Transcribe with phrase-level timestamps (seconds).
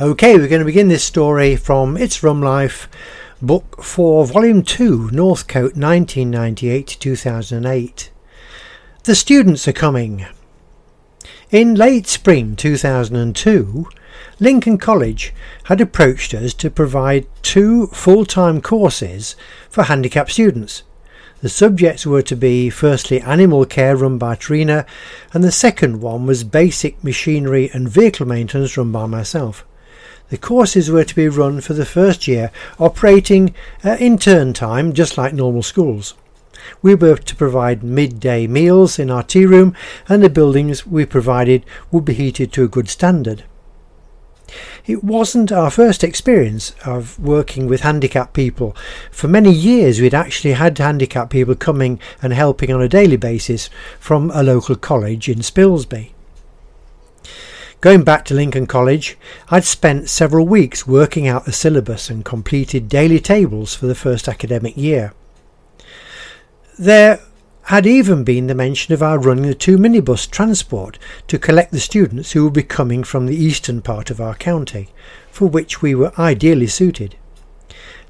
[0.00, 2.88] Okay, we're going to begin this story from It's Rum Life,
[3.42, 8.10] Book 4, Volume 2, Northcote 1998 2008.
[9.04, 10.24] The students are coming.
[11.50, 13.90] In late spring 2002,
[14.38, 15.34] Lincoln College
[15.64, 19.36] had approached us to provide two full time courses
[19.68, 20.82] for handicapped students.
[21.42, 24.86] The subjects were to be firstly animal care run by Trina,
[25.34, 29.66] and the second one was basic machinery and vehicle maintenance run by myself.
[30.30, 33.52] The courses were to be run for the first year, operating
[33.84, 36.14] uh, in turn time just like normal schools.
[36.82, 39.74] We were to provide midday meals in our tea room,
[40.08, 43.42] and the buildings we provided would be heated to a good standard.
[44.86, 48.76] It wasn't our first experience of working with handicapped people.
[49.10, 53.68] For many years, we'd actually had handicapped people coming and helping on a daily basis
[53.98, 56.10] from a local college in Spilsby.
[57.80, 59.16] Going back to Lincoln College,
[59.48, 64.28] I'd spent several weeks working out the syllabus and completed daily tables for the first
[64.28, 65.14] academic year.
[66.78, 67.20] There
[67.64, 71.80] had even been the mention of our running the two minibus transport to collect the
[71.80, 74.90] students who would be coming from the eastern part of our county,
[75.30, 77.16] for which we were ideally suited.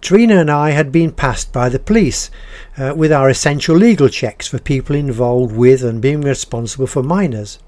[0.00, 2.30] Trina and I had been passed by the police
[2.78, 7.58] uh, with our essential legal checks for people involved with and being responsible for minors.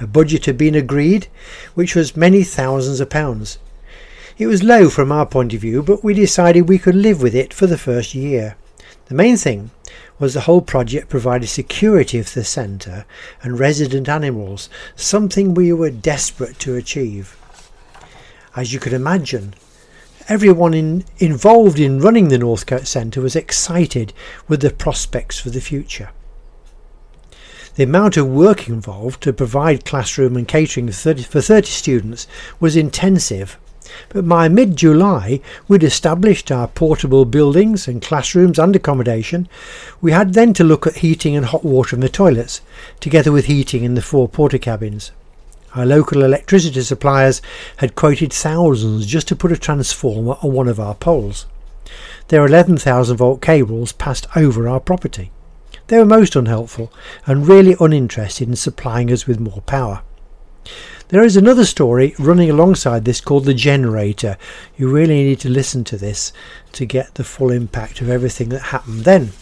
[0.00, 1.26] A budget had been agreed,
[1.74, 3.58] which was many thousands of pounds.
[4.38, 7.34] It was low from our point of view, but we decided we could live with
[7.34, 8.56] it for the first year.
[9.06, 9.70] The main thing
[10.18, 13.04] was the whole project provided security for the centre
[13.42, 17.36] and resident animals, something we were desperate to achieve.
[18.56, 19.54] As you could imagine,
[20.28, 24.14] everyone in, involved in running the Northcote Centre was excited
[24.48, 26.10] with the prospects for the future.
[27.76, 32.26] The amount of work involved to provide classroom and catering for 30, for 30 students
[32.58, 33.58] was intensive
[34.10, 39.48] but by mid July, we'd established our portable buildings and classrooms and accommodation.
[40.00, 42.60] We had then to look at heating and hot water in the toilets,
[43.00, 45.10] together with heating in the four Portakabins.
[45.74, 47.42] Our local electricity suppliers
[47.78, 51.46] had quoted thousands just to put a transformer on one of our poles.
[52.28, 55.32] Their 11,000 volt cables passed over our property.
[55.90, 56.92] They were most unhelpful
[57.26, 60.02] and really uninterested in supplying us with more power.
[61.08, 64.36] There is another story running alongside this called The Generator.
[64.76, 66.32] You really need to listen to this
[66.74, 69.32] to get the full impact of everything that happened then.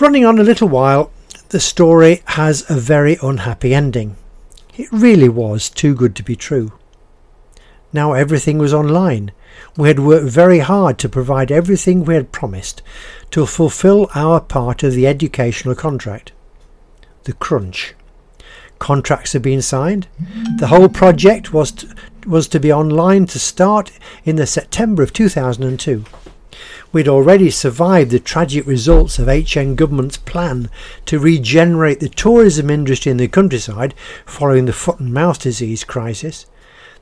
[0.00, 1.10] Running on a little while,
[1.48, 4.16] the story has a very unhappy ending.
[4.76, 6.72] It really was too good to be true.
[7.90, 9.32] Now everything was online.
[9.76, 12.82] We had worked very hard to provide everything we had promised
[13.32, 16.32] to fulfill our part of the educational contract.
[17.24, 17.94] The crunch
[18.78, 20.06] contracts had been signed.
[20.58, 21.94] The whole project was to,
[22.26, 23.90] was to be online to start
[24.24, 26.04] in the September of 2002.
[26.92, 30.70] We'd already survived the tragic results of HN government's plan
[31.06, 33.94] to regenerate the tourism industry in the countryside
[34.24, 36.46] following the foot and mouth disease crisis.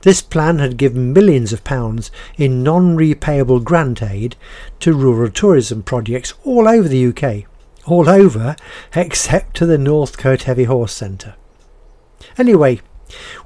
[0.03, 4.35] This plan had given millions of pounds in non-repayable grant aid
[4.81, 7.45] to rural tourism projects all over the UK.
[7.85, 8.55] All over
[8.95, 11.35] except to the Northcote Heavy Horse Centre.
[12.37, 12.81] Anyway,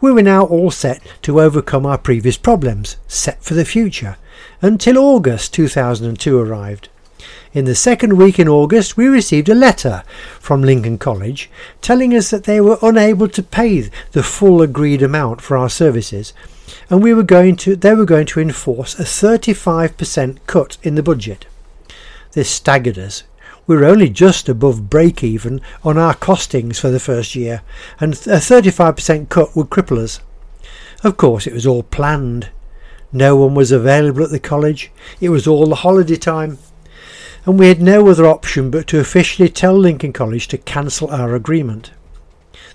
[0.02, 4.18] we were now all set to overcome our previous problems, set for the future,
[4.62, 6.90] until August 2002 arrived.
[7.54, 10.04] In the second week in August, we received a letter
[10.40, 11.50] from Lincoln College
[11.82, 16.34] telling us that they were unable to pay the full agreed amount for our services,
[16.90, 21.04] and we were going to, they were going to enforce a 35% cut in the
[21.04, 21.48] budget.
[22.34, 23.24] This staggered us
[23.68, 27.62] we were only just above break even on our costings for the first year,
[28.00, 30.22] and a 35% cut would cripple us.
[31.04, 32.50] Of course, it was all planned.
[33.12, 34.92] No one was available at the college.
[35.20, 36.58] It was all the holiday time.
[37.48, 41.34] And we had no other option but to officially tell Lincoln College to cancel our
[41.34, 41.92] agreement.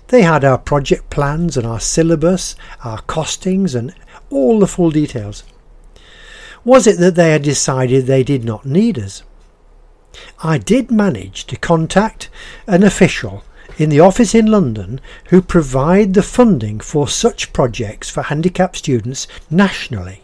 [0.07, 3.93] They had our project plans and our syllabus, our costings, and
[4.31, 5.43] all the full details.
[6.65, 9.21] Was it that they had decided they did not need us?
[10.41, 12.31] I did manage to contact
[12.65, 13.43] an official
[13.77, 19.27] in the office in London who provide the funding for such projects for handicapped students
[19.51, 20.22] nationally.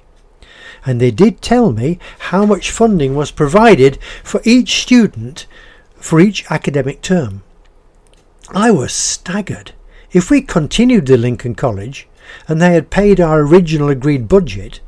[0.86, 5.46] And they did tell me how much funding was provided for each student
[6.00, 7.44] for each academic term.
[8.50, 9.74] I was staggered.
[10.12, 12.08] If we continued the Lincoln College
[12.48, 14.80] and they had paid our original agreed budget,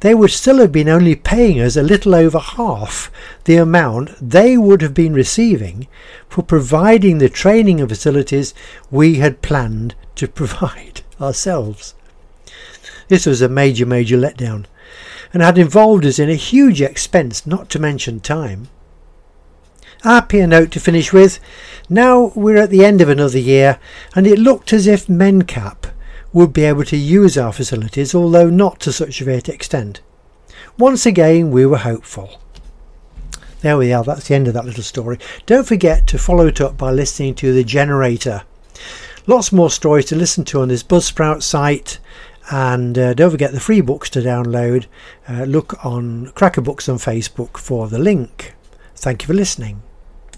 [0.00, 3.10] they would still have been only paying us a little over half
[3.44, 5.88] the amount they would have been receiving
[6.28, 8.54] for providing the training and facilities
[8.90, 11.94] we had planned to provide ourselves.
[13.08, 14.66] This was a major, major letdown
[15.36, 18.68] and had involved us in a huge expense, not to mention time.
[20.02, 21.40] Happier note to finish with.
[21.90, 23.78] Now we're at the end of another year,
[24.14, 25.90] and it looked as if MenCap
[26.32, 30.00] would be able to use our facilities, although not to such a great extent.
[30.78, 32.40] Once again, we were hopeful.
[33.60, 35.18] There we are, that's the end of that little story.
[35.44, 38.44] Don't forget to follow it up by listening to The Generator.
[39.26, 41.98] Lots more stories to listen to on this Buzzsprout site.
[42.50, 44.86] And uh, don't forget the free books to download.
[45.28, 48.54] Uh, look on Cracker Books on Facebook for the link.
[48.94, 49.82] Thank you for listening.